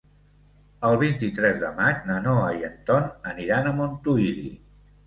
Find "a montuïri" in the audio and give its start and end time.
3.71-4.53